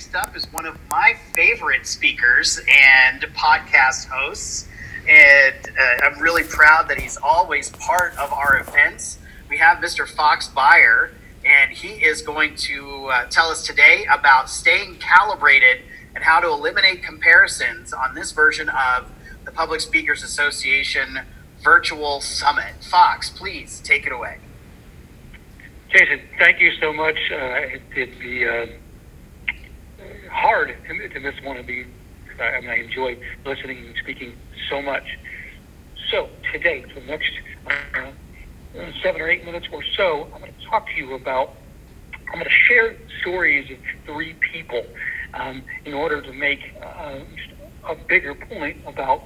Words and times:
next 0.00 0.14
up 0.14 0.34
is 0.34 0.50
one 0.50 0.64
of 0.64 0.78
my 0.88 1.14
favorite 1.34 1.86
speakers 1.86 2.58
and 2.66 3.20
podcast 3.34 4.08
hosts. 4.08 4.66
And 5.06 5.54
uh, 5.78 6.06
I'm 6.06 6.18
really 6.18 6.42
proud 6.42 6.88
that 6.88 6.98
he's 6.98 7.18
always 7.18 7.68
part 7.68 8.16
of 8.16 8.32
our 8.32 8.60
events. 8.60 9.18
We 9.50 9.58
have 9.58 9.76
Mr. 9.76 10.08
Fox 10.08 10.48
Beyer, 10.48 11.10
and 11.44 11.70
he 11.70 12.02
is 12.02 12.22
going 12.22 12.56
to 12.56 13.08
uh, 13.08 13.24
tell 13.26 13.50
us 13.50 13.66
today 13.66 14.06
about 14.10 14.48
staying 14.48 14.96
calibrated 15.00 15.82
and 16.14 16.24
how 16.24 16.40
to 16.40 16.48
eliminate 16.48 17.02
comparisons 17.02 17.92
on 17.92 18.14
this 18.14 18.32
version 18.32 18.70
of 18.70 19.10
the 19.44 19.50
Public 19.50 19.82
Speakers 19.82 20.22
Association 20.22 21.18
Virtual 21.62 22.22
Summit. 22.22 22.72
Fox, 22.80 23.28
please 23.28 23.80
take 23.80 24.06
it 24.06 24.12
away. 24.12 24.38
Jason, 25.90 26.22
thank 26.38 26.58
you 26.58 26.72
so 26.80 26.90
much. 26.90 27.18
Uh, 27.30 27.36
it, 27.36 27.82
it'd 27.94 28.18
be 28.18 28.48
uh, 28.48 28.64
hard 30.30 30.74
to, 30.88 31.08
to 31.08 31.20
miss 31.20 31.34
one 31.42 31.56
of 31.56 31.66
these. 31.66 31.86
I 32.40 32.60
mean, 32.60 32.70
I 32.70 32.76
enjoy 32.76 33.18
listening 33.44 33.78
and 33.86 33.94
speaking 34.02 34.34
so 34.70 34.80
much. 34.80 35.04
So 36.10 36.28
today, 36.52 36.84
for 36.92 37.00
the 37.00 37.06
next 37.06 37.30
uh, 37.66 38.10
seven 39.02 39.20
or 39.20 39.28
eight 39.28 39.44
minutes 39.44 39.66
or 39.72 39.82
so, 39.96 40.28
I'm 40.34 40.40
going 40.40 40.52
to 40.52 40.66
talk 40.70 40.86
to 40.94 41.00
you 41.00 41.14
about. 41.14 41.52
I'm 42.32 42.38
going 42.38 42.44
to 42.44 42.50
share 42.50 42.94
stories 43.20 43.70
of 43.70 43.78
three 44.06 44.36
people 44.52 44.82
um, 45.34 45.62
in 45.84 45.94
order 45.94 46.22
to 46.22 46.32
make 46.32 46.60
uh, 46.82 47.20
a 47.88 47.96
bigger 48.08 48.34
point 48.34 48.78
about 48.86 49.24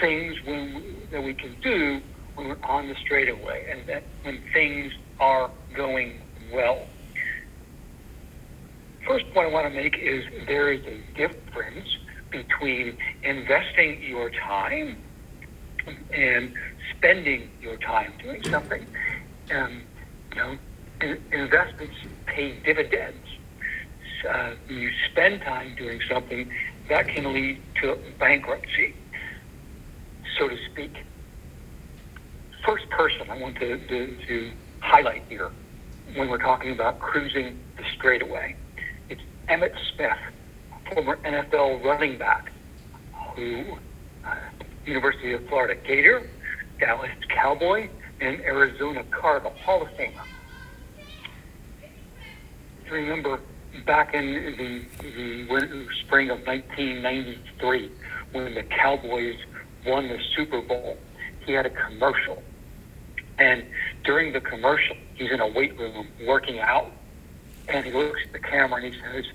things 0.00 0.36
when, 0.44 0.82
that 1.10 1.22
we 1.22 1.34
can 1.34 1.56
do 1.62 2.00
when 2.34 2.48
we're 2.48 2.64
on 2.64 2.88
the 2.88 2.94
straightaway 2.94 3.66
and 3.70 3.88
that 3.88 4.04
when 4.22 4.40
things 4.52 4.92
are 5.20 5.50
going 5.74 6.20
well. 6.52 6.86
First 9.06 9.24
point 9.34 9.48
I 9.48 9.50
want 9.50 9.66
to 9.66 9.74
make 9.74 9.98
is 9.98 10.24
there 10.46 10.72
is 10.72 10.80
a 10.86 11.00
difference 11.16 11.88
between 12.30 12.96
investing 13.24 14.00
your 14.02 14.30
time 14.30 14.96
and 16.14 16.52
spending 16.96 17.50
your 17.60 17.76
time 17.78 18.12
doing 18.22 18.42
something. 18.50 18.86
Um, 19.52 19.82
you 20.30 20.36
know, 20.36 20.56
investments 21.32 21.94
pay 22.26 22.60
dividends. 22.64 23.26
Uh, 24.28 24.52
when 24.68 24.78
you 24.78 24.90
spend 25.10 25.42
time 25.42 25.74
doing 25.76 26.00
something, 26.08 26.48
that 26.88 27.08
can 27.08 27.32
lead 27.32 27.60
to 27.82 27.98
bankruptcy, 28.20 28.94
so 30.38 30.48
to 30.48 30.56
speak. 30.70 30.94
First 32.64 32.88
person 32.90 33.28
I 33.28 33.36
want 33.36 33.56
to, 33.56 33.84
to, 33.88 34.16
to 34.28 34.52
highlight 34.80 35.24
here 35.28 35.50
when 36.14 36.28
we're 36.28 36.38
talking 36.38 36.70
about 36.70 37.00
cruising 37.00 37.58
the 37.76 37.84
straightaway. 37.96 38.54
It's 39.52 39.60
Emmitt 39.60 39.74
Smith, 39.94 40.92
former 40.94 41.16
NFL 41.18 41.84
running 41.84 42.16
back, 42.16 42.50
who 43.36 43.76
uh, 44.24 44.34
University 44.86 45.34
of 45.34 45.46
Florida 45.48 45.78
Gator, 45.86 46.26
Dallas 46.80 47.10
Cowboy, 47.28 47.90
and 48.22 48.40
Arizona 48.40 49.04
Cardinal 49.10 49.52
Hall 49.62 49.82
of 49.82 49.88
Famer. 49.88 50.24
Remember 52.90 53.40
back 53.84 54.14
in 54.14 54.32
the, 54.32 54.84
the 55.02 55.46
winter, 55.50 55.86
spring 56.06 56.30
of 56.30 56.38
1993 56.46 57.90
when 58.32 58.54
the 58.54 58.62
Cowboys 58.62 59.36
won 59.86 60.08
the 60.08 60.18
Super 60.34 60.62
Bowl, 60.62 60.96
he 61.44 61.52
had 61.52 61.66
a 61.66 61.70
commercial. 61.70 62.42
And 63.38 63.64
during 64.04 64.32
the 64.32 64.40
commercial, 64.40 64.96
he's 65.14 65.30
in 65.30 65.40
a 65.40 65.48
weight 65.48 65.78
room 65.78 66.06
working 66.26 66.58
out, 66.58 66.90
and 67.68 67.84
he 67.84 67.92
looks 67.92 68.20
at 68.24 68.32
the 68.32 68.38
camera 68.38 68.82
and 68.82 68.94
he 68.94 69.00
says, 69.00 69.26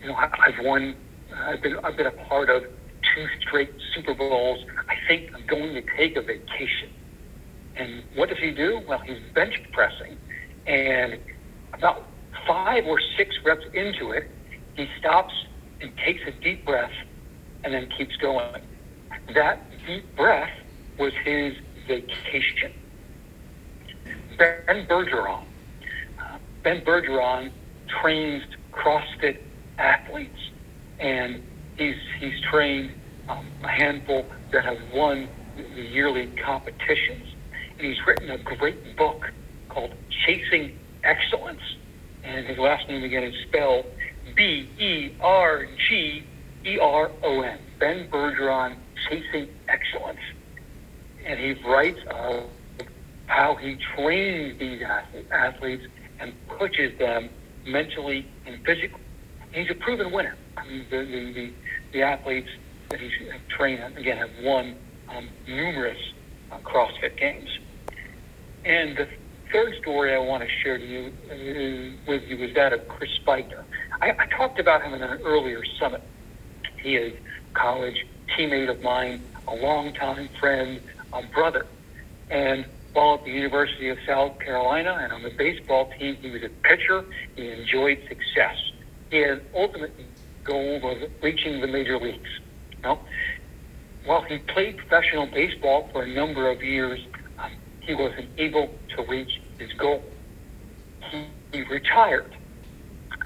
"You 0.00 0.08
know, 0.08 0.16
I've 0.16 0.64
won. 0.64 0.94
I've 1.34 1.62
been 1.62 1.78
I've 1.84 1.96
been 1.96 2.06
a 2.06 2.12
part 2.28 2.50
of 2.50 2.62
two 2.62 3.26
straight 3.40 3.70
Super 3.94 4.14
Bowls. 4.14 4.64
I 4.88 4.94
think 5.08 5.30
I'm 5.34 5.46
going 5.46 5.74
to 5.74 5.82
take 5.96 6.16
a 6.16 6.22
vacation." 6.22 6.90
And 7.76 8.02
what 8.14 8.28
does 8.28 8.38
he 8.38 8.50
do? 8.50 8.82
Well, 8.86 8.98
he's 8.98 9.18
bench 9.34 9.60
pressing, 9.72 10.18
and 10.66 11.18
about 11.72 12.06
five 12.46 12.84
or 12.86 13.00
six 13.16 13.36
reps 13.44 13.64
into 13.72 14.10
it, 14.10 14.30
he 14.74 14.88
stops 14.98 15.32
and 15.80 15.96
takes 15.98 16.20
a 16.26 16.32
deep 16.42 16.64
breath, 16.66 16.92
and 17.64 17.72
then 17.72 17.88
keeps 17.96 18.16
going. 18.16 18.62
That 19.34 19.64
deep 19.86 20.04
breath 20.16 20.50
was 20.98 21.12
his 21.24 21.54
vacation. 21.86 22.72
Ben 24.36 24.86
Bergeron. 24.86 25.44
Uh, 26.18 26.38
ben 26.62 26.80
Bergeron 26.82 27.50
trains 28.00 28.42
CrossFit 28.72 29.38
athletes, 29.80 30.38
and 30.98 31.42
he's 31.76 31.96
he's 32.18 32.40
trained 32.50 32.92
um, 33.28 33.46
a 33.64 33.68
handful 33.68 34.26
that 34.52 34.64
have 34.64 34.78
won 34.94 35.28
the 35.56 35.82
yearly 35.82 36.26
competitions. 36.44 37.26
And 37.78 37.86
he's 37.86 37.98
written 38.06 38.30
a 38.30 38.38
great 38.38 38.96
book 38.96 39.32
called 39.68 39.94
Chasing 40.26 40.76
Excellence. 41.02 41.62
And 42.22 42.46
his 42.46 42.58
last 42.58 42.88
name 42.88 43.02
again 43.02 43.24
is 43.24 43.34
spelled 43.48 43.86
B 44.36 44.68
E 44.78 45.16
R 45.20 45.66
G 45.88 46.24
E 46.64 46.78
R 46.78 47.10
O 47.22 47.40
N. 47.40 47.58
Ben 47.78 48.08
Bergeron, 48.10 48.76
Chasing 49.08 49.48
Excellence. 49.68 50.20
And 51.24 51.38
he 51.38 51.54
writes 51.66 52.00
of 52.10 52.44
how 53.26 53.54
he 53.54 53.78
trains 53.94 54.58
these 54.58 54.82
athletes 55.30 55.84
and 56.18 56.34
pushes 56.58 56.98
them 56.98 57.30
mentally 57.64 58.26
and 58.46 58.62
physically. 58.64 59.00
He's 59.52 59.70
a 59.70 59.74
proven 59.74 60.12
winner. 60.12 60.36
I 60.56 60.66
mean, 60.66 60.86
the, 60.90 60.98
the, 60.98 61.32
the, 61.32 61.52
the 61.92 62.02
athletes 62.02 62.48
that 62.90 63.00
he's 63.00 63.12
trained, 63.48 63.96
again, 63.96 64.16
have 64.18 64.30
won 64.42 64.76
um, 65.08 65.28
numerous 65.46 65.98
uh, 66.52 66.58
CrossFit 66.58 67.16
games. 67.16 67.58
And 68.64 68.96
the 68.96 69.08
third 69.52 69.74
story 69.80 70.14
I 70.14 70.18
want 70.18 70.44
to 70.44 70.48
share 70.62 70.78
to 70.78 70.86
you 70.86 71.12
uh, 71.30 72.10
with 72.10 72.22
you 72.28 72.36
is 72.44 72.54
that 72.54 72.72
of 72.72 72.86
Chris 72.88 73.10
Spiker. 73.16 73.64
I, 74.00 74.10
I 74.10 74.26
talked 74.26 74.60
about 74.60 74.82
him 74.82 74.94
in 74.94 75.02
an 75.02 75.20
earlier 75.22 75.64
summit. 75.78 76.02
He 76.80 76.96
is 76.96 77.14
a 77.14 77.54
college 77.54 78.06
teammate 78.36 78.70
of 78.70 78.80
mine, 78.82 79.22
a 79.48 79.54
longtime 79.54 80.28
friend, 80.38 80.80
a 81.12 81.22
brother. 81.34 81.66
And 82.30 82.64
while 82.92 83.14
at 83.14 83.24
the 83.24 83.32
University 83.32 83.88
of 83.88 83.98
South 84.06 84.38
Carolina 84.38 84.98
and 85.00 85.12
on 85.12 85.22
the 85.22 85.30
baseball 85.30 85.92
team, 85.98 86.16
he 86.16 86.30
was 86.30 86.42
a 86.42 86.48
pitcher. 86.62 87.04
He 87.34 87.50
enjoyed 87.50 87.98
success. 88.08 88.56
Had 89.10 89.42
ultimate 89.54 89.92
goal 90.44 90.80
was 90.80 91.08
reaching 91.22 91.60
the 91.60 91.66
major 91.66 91.98
leagues. 91.98 92.28
You 92.84 92.98
while 94.06 94.22
he 94.22 94.38
played 94.38 94.78
professional 94.78 95.26
baseball 95.26 95.88
for 95.92 96.02
a 96.04 96.08
number 96.08 96.50
of 96.50 96.62
years, 96.62 97.00
um, 97.38 97.52
he 97.80 97.94
wasn't 97.94 98.28
able 98.38 98.70
to 98.96 99.02
reach 99.02 99.40
his 99.58 99.72
goal. 99.74 100.02
He, 101.10 101.26
he 101.52 101.62
retired, 101.64 102.34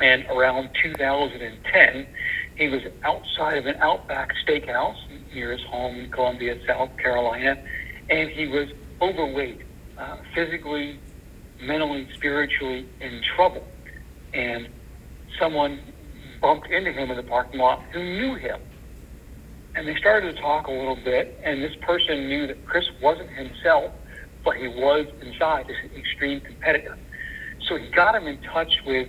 and 0.00 0.24
around 0.26 0.70
2010, 0.82 2.06
he 2.56 2.68
was 2.68 2.82
outside 3.04 3.58
of 3.58 3.66
an 3.66 3.76
Outback 3.76 4.32
Steakhouse 4.44 4.96
near 5.32 5.52
his 5.52 5.62
home 5.62 5.96
in 5.96 6.10
Columbia, 6.10 6.58
South 6.66 6.96
Carolina, 6.96 7.62
and 8.10 8.30
he 8.30 8.46
was 8.46 8.68
overweight, 9.00 9.60
uh, 9.98 10.16
physically, 10.34 10.98
mentally, 11.60 12.08
spiritually 12.14 12.86
in 13.00 13.22
trouble. 13.36 13.66
And 14.32 14.68
someone 15.38 15.80
bumped 16.40 16.68
into 16.70 16.92
him 16.92 17.10
in 17.10 17.16
the 17.16 17.22
parking 17.22 17.60
lot 17.60 17.82
who 17.92 18.02
knew 18.02 18.34
him. 18.34 18.60
And 19.74 19.88
they 19.88 19.96
started 19.96 20.34
to 20.34 20.40
talk 20.40 20.68
a 20.68 20.70
little 20.70 20.96
bit, 20.96 21.38
and 21.42 21.62
this 21.62 21.74
person 21.76 22.28
knew 22.28 22.46
that 22.46 22.64
Chris 22.66 22.84
wasn't 23.02 23.30
himself, 23.30 23.92
but 24.44 24.56
he 24.56 24.68
was 24.68 25.06
inside 25.20 25.66
this 25.66 25.76
extreme 25.96 26.40
competitor. 26.40 26.96
So 27.66 27.76
he 27.76 27.88
got 27.88 28.14
him 28.14 28.26
in 28.26 28.40
touch 28.42 28.72
with 28.86 29.08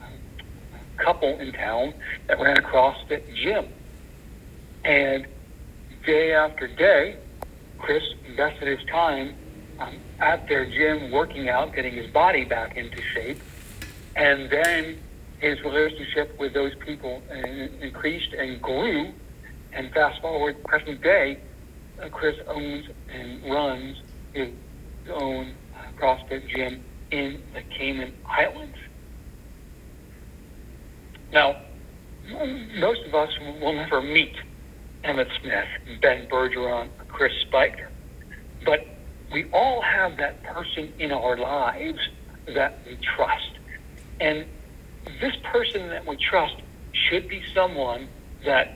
a 0.00 1.02
couple 1.02 1.38
in 1.40 1.52
town 1.52 1.94
that 2.28 2.38
ran 2.38 2.58
a 2.58 2.62
CrossFit 2.62 3.34
gym. 3.34 3.66
And 4.84 5.26
day 6.04 6.32
after 6.32 6.68
day, 6.68 7.16
Chris 7.78 8.04
invested 8.26 8.78
his 8.78 8.86
time 8.88 9.34
um, 9.80 9.96
at 10.20 10.46
their 10.48 10.64
gym 10.64 11.10
working 11.10 11.48
out, 11.48 11.74
getting 11.74 11.94
his 11.94 12.10
body 12.10 12.44
back 12.44 12.76
into 12.76 13.00
shape, 13.14 13.40
and 14.14 14.48
then 14.50 14.98
his 15.38 15.58
relationship 15.64 16.36
with 16.38 16.54
those 16.54 16.72
people 16.84 17.22
increased 17.80 18.32
and 18.38 18.60
grew. 18.62 19.12
And 19.72 19.92
fast 19.92 20.22
forward 20.22 20.62
present 20.64 21.02
day, 21.02 21.42
uh, 22.02 22.08
Chris 22.08 22.34
owns 22.48 22.86
and 23.08 23.42
runs 23.50 23.96
his 24.32 24.48
own 25.12 25.54
uh, 25.74 26.02
CrossFit 26.02 26.48
gym 26.48 26.82
in 27.10 27.42
the 27.54 27.62
Cayman 27.78 28.14
Islands. 28.38 28.76
Now, 31.32 31.56
most 32.78 33.00
of 33.06 33.14
us 33.14 33.30
will 33.60 33.74
never 33.74 34.00
meet 34.00 34.34
Emmitt 35.04 35.28
Smith, 35.40 36.00
Ben 36.00 36.26
Bergeron, 36.30 36.88
Chris 37.08 37.32
Spiker. 37.46 37.90
But 38.64 38.80
we 39.32 39.44
all 39.52 39.82
have 39.82 40.16
that 40.18 40.42
person 40.44 40.92
in 40.98 41.12
our 41.12 41.36
lives 41.36 41.98
that 42.54 42.80
we 42.86 42.98
trust. 43.16 43.58
And 44.20 44.46
this 45.20 45.34
person 45.52 45.88
that 45.88 46.06
we 46.06 46.16
trust 46.16 46.56
should 46.92 47.28
be 47.28 47.42
someone 47.54 48.08
that 48.44 48.74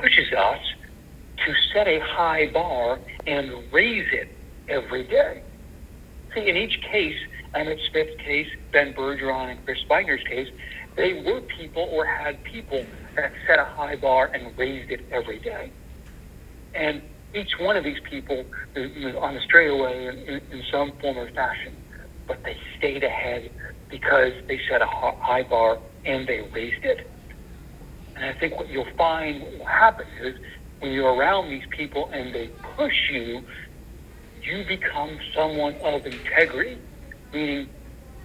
pushes 0.00 0.32
us 0.32 0.60
to 1.44 1.54
set 1.72 1.88
a 1.88 2.00
high 2.00 2.50
bar 2.52 2.98
and 3.26 3.52
raise 3.72 4.06
it 4.12 4.36
every 4.68 5.04
day. 5.04 5.42
See, 6.34 6.48
in 6.48 6.56
each 6.56 6.80
case, 6.82 7.16
Emmitt 7.54 7.78
Smith's 7.90 8.20
case, 8.22 8.48
Ben 8.72 8.92
Bergeron, 8.92 9.50
and 9.50 9.64
Chris 9.64 9.78
Speiner's 9.80 10.22
case, 10.28 10.48
they 10.96 11.22
were 11.22 11.40
people 11.40 11.88
or 11.90 12.04
had 12.04 12.42
people 12.44 12.84
that 13.16 13.32
set 13.46 13.58
a 13.58 13.64
high 13.64 13.96
bar 13.96 14.30
and 14.34 14.56
raised 14.58 14.90
it 14.90 15.06
every 15.10 15.38
day. 15.38 15.72
And 16.74 17.02
each 17.34 17.58
one 17.58 17.76
of 17.76 17.84
these 17.84 18.00
people 18.10 18.44
on 19.20 19.34
the 19.34 19.40
straightaway 19.44 20.06
in, 20.06 20.18
in, 20.18 20.40
in 20.50 20.62
some 20.70 20.92
form 21.00 21.16
or 21.18 21.30
fashion, 21.30 21.76
but 22.28 22.42
they 22.44 22.56
stayed 22.78 23.02
ahead 23.02 23.50
because 23.90 24.32
they 24.48 24.60
set 24.70 24.82
a 24.82 24.86
high 24.86 25.42
bar 25.42 25.78
and 26.04 26.28
they 26.28 26.42
raised 26.54 26.84
it. 26.84 27.10
And 28.16 28.24
I 28.26 28.38
think 28.38 28.56
what 28.58 28.68
you'll 28.68 28.86
find 28.96 29.42
what 29.42 29.52
will 29.58 29.66
happen 29.66 30.06
is 30.22 30.34
when 30.80 30.92
you're 30.92 31.14
around 31.14 31.48
these 31.50 31.64
people 31.76 32.10
and 32.12 32.34
they 32.34 32.50
push 32.76 32.94
you, 33.10 33.42
you 34.42 34.64
become 34.68 35.18
someone 35.36 35.74
of 35.84 36.02
integrity, 36.06 36.80
meaning 37.32 37.68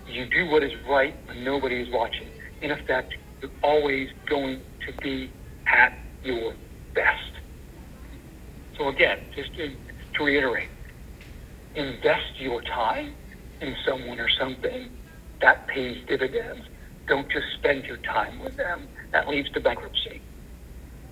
you 0.05 0.25
do 0.29 0.49
what 0.49 0.63
is 0.63 0.71
right 0.89 1.15
when 1.27 1.43
nobody 1.43 1.81
is 1.81 1.87
watching. 1.91 2.27
In 2.61 2.71
effect, 2.71 3.13
you're 3.41 3.51
always 3.63 4.09
going 4.29 4.61
to 4.87 4.93
be 5.01 5.33
at 5.67 5.93
your 6.23 6.53
best. 6.95 7.07
So 8.77 8.89
again, 8.89 9.17
just 9.35 9.53
to, 9.55 9.75
to 10.17 10.23
reiterate, 10.23 10.69
invest 11.75 12.39
your 12.39 12.61
time 12.61 13.15
in 13.63 13.75
someone 13.85 14.19
or 14.19 14.29
something 14.29 14.89
that 15.41 15.67
pays 15.67 16.05
dividends. 16.07 16.65
Don't 17.07 17.29
just 17.29 17.47
spend 17.57 17.85
your 17.85 17.97
time 17.97 18.39
with 18.39 18.55
them. 18.57 18.87
That 19.11 19.27
leads 19.27 19.49
to 19.51 19.59
bankruptcy. 19.59 20.21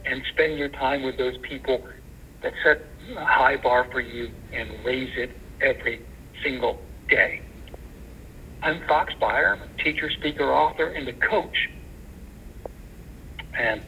And 0.06 0.24
spend 0.31 0.57
your 0.57 0.69
time 0.69 1.03
with 1.03 1.18
those 1.18 1.38
people 1.38 1.88
that 2.42 2.53
set 2.63 2.81
a 3.15 3.25
high 3.25 3.57
bar 3.57 3.88
for 3.92 4.01
you 4.01 4.31
and 4.51 4.69
raise 4.83 5.15
it 5.18 5.31
every 5.62 6.01
single 6.44 6.81
day. 7.09 7.42
I'm 8.63 8.86
Fox 8.88 9.13
Beyer, 9.19 9.56
I'm 9.56 9.62
a 9.62 9.83
teacher, 9.83 10.09
speaker, 10.12 10.51
author, 10.51 10.88
and 10.88 11.07
a 11.07 11.13
coach. 11.13 11.69
And 13.57 13.81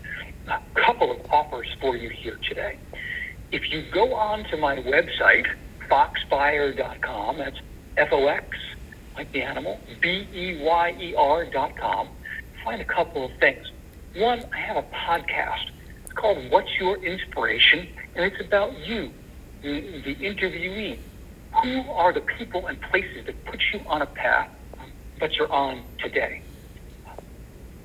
a 0.48 0.59
couple 0.75 1.12
of 1.12 1.19
offers 1.31 1.68
for 1.80 1.95
you 1.95 2.09
here 2.09 2.39
today. 2.48 2.77
If 3.51 3.71
you 3.71 3.83
go 3.92 4.16
on 4.16 4.44
to 4.45 4.57
my 4.57 4.77
website, 4.77 5.45
foxbeyer.com, 5.89 7.38
that's 7.38 7.59
F 7.98 8.10
O 8.12 8.28
X, 8.28 8.57
like 9.16 9.31
the 9.31 9.44
animal, 9.44 9.80
B 10.01 10.28
E 10.34 10.60
Y 10.63 10.95
E 11.00 11.16
R 11.16 11.45
dot 11.45 11.78
com, 11.78 12.10
find 12.63 12.81
a 12.81 12.86
couple 12.86 13.25
of 13.25 13.31
things. 13.40 13.72
One, 14.16 14.44
I 14.54 14.57
have 14.57 14.78
a 14.78 14.84
podcast. 14.84 15.69
It's 16.04 16.13
called 16.13 16.50
What's 16.50 16.69
Your 16.80 16.98
Inspiration? 17.04 17.88
And 18.16 18.25
it's 18.25 18.40
about 18.40 18.78
you, 18.80 19.12
the, 19.62 20.01
the 20.01 20.16
interviewee. 20.16 21.00
Who 21.62 21.81
are 21.92 22.12
the 22.12 22.22
people 22.22 22.66
and 22.68 22.80
places 22.81 23.25
that 23.25 23.45
put 23.45 23.62
you 23.72 23.81
on 23.86 24.01
a 24.01 24.07
path 24.07 24.50
that 25.19 25.36
you're 25.36 25.51
on 25.51 25.84
today? 26.00 26.42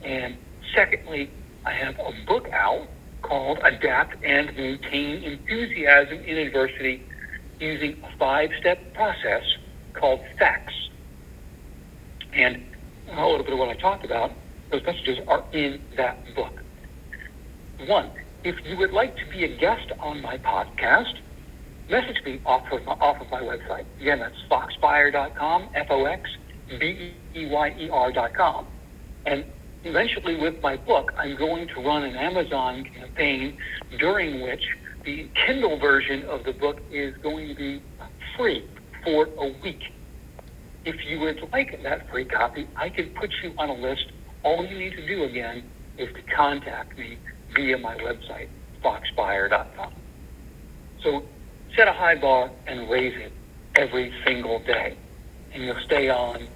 And 0.03 0.37
secondly, 0.75 1.31
I 1.67 1.73
have 1.73 1.99
a 1.99 2.13
book 2.27 2.49
out 2.51 2.89
called 3.21 3.59
Adapt 3.63 4.25
and 4.25 4.57
Maintain 4.57 5.23
Enthusiasm 5.23 6.21
in 6.21 6.39
Adversity 6.39 7.03
using 7.61 8.03
a 8.03 8.17
five 8.19 8.51
step 8.59 8.95
process 8.95 9.43
called 9.99 10.21
FACTS. 10.39 10.73
And 12.33 12.63
a 13.11 13.27
little 13.27 13.45
bit 13.45 13.53
of 13.53 13.59
what 13.59 13.69
I 13.69 13.75
talked 13.75 14.05
about, 14.05 14.33
those 14.71 14.83
messages 14.85 15.19
are 15.27 15.45
in 15.53 15.81
that 15.97 16.19
book. 16.35 16.63
One, 17.87 18.11
if 18.45 18.57
you 18.65 18.77
would 18.77 18.93
like 18.93 19.17
to 19.17 19.27
be 19.31 19.45
a 19.45 19.57
guest 19.57 19.93
on 20.01 20.21
my 20.21 20.39
podcast, 20.39 21.15
message 21.89 22.23
me 22.25 22.41
off 22.45 22.71
of 22.71 22.85
my, 22.85 22.93
off 22.93 23.21
of 23.21 23.31
my 23.31 23.41
website. 23.41 23.85
Again, 24.01 24.21
that's 24.21 24.37
foxbeyer.com, 24.51 25.71
F 25.75 25.87
O 25.91 26.05
X 26.05 26.29
B 26.79 27.13
E 27.35 27.47
Y 27.47 27.77
E 27.79 27.89
R.com. 27.91 28.67
And 29.27 29.45
eventually 29.85 30.37
with 30.37 30.61
my 30.63 30.77
book, 30.77 31.13
I'm 31.17 31.37
going 31.37 31.69
to 31.69 31.75
run 31.81 32.05
an 32.05 32.17
Amazon 32.17 32.85
campaign 32.85 33.57
during 33.99 34.43
which 34.43 34.63
the 35.05 35.29
Kindle 35.47 35.79
version 35.79 36.25
of 36.25 36.45
the 36.45 36.53
book 36.53 36.81
is 36.91 37.17
going 37.23 37.49
to 37.49 37.55
be 37.55 37.83
free 38.37 38.65
for 39.05 39.29
a 39.39 39.49
week. 39.63 39.93
If 40.85 41.05
you 41.07 41.21
would 41.21 41.41
like 41.53 41.83
that 41.83 42.09
free 42.11 42.25
copy, 42.25 42.67
I 42.77 42.89
can 42.89 43.11
put 43.11 43.31
you 43.43 43.53
on 43.59 43.69
a 43.69 43.75
list. 43.75 44.07
All 44.43 44.65
you 44.65 44.79
need 44.79 44.95
to 44.97 45.07
do 45.07 45.25
again 45.25 45.65
is 45.99 46.09
to 46.15 46.23
contact 46.35 46.97
me 46.99 47.19
via 47.55 47.79
my 47.79 47.97
website, 47.97 48.49
foxbeyer.com. 48.83 49.93
So 51.03 51.25
set 51.77 51.89
a 51.89 51.93
high 51.93 52.15
bar 52.15 52.51
and 52.67 52.89
raise 52.89 53.15
it 53.17 53.33
every 53.75 54.13
single 54.25 54.61
day. 54.61 54.97
And 55.53 55.65
you'll 55.65 55.81
stay 55.81 56.09
on 56.09 56.49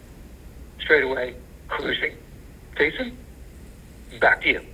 straight 0.80 1.04
away 1.04 1.34
cruising. 1.68 2.16
Jason, 2.76 3.16
back 4.20 4.42
to 4.42 4.48
you. 4.48 4.71